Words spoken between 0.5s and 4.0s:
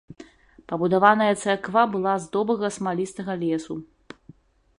Пабудаваная царква была з добрага смалістага лесу.